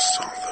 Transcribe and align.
something. 0.00 0.47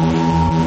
Mm-hmm. 0.00 0.59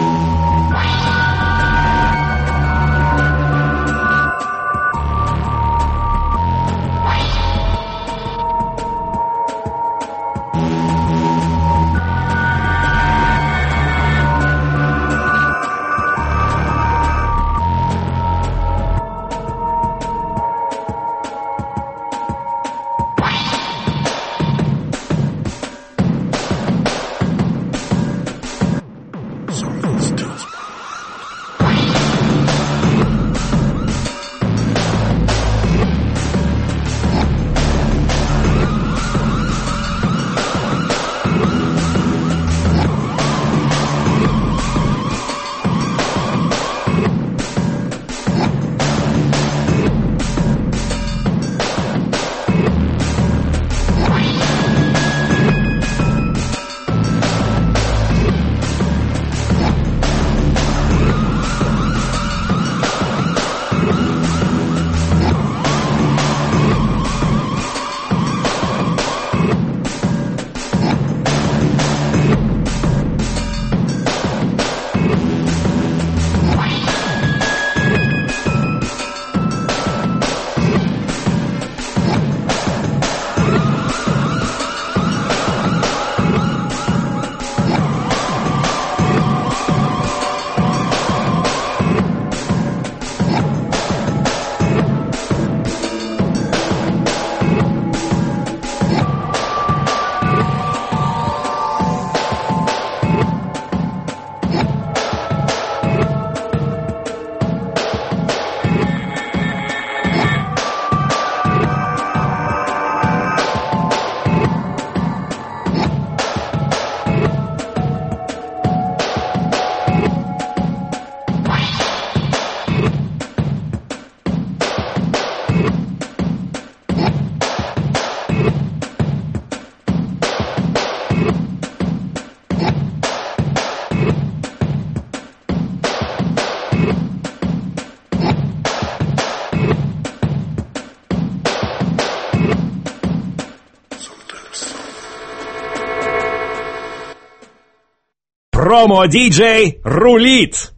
Промо-диджей 148.63 149.81
рулит! 149.83 150.72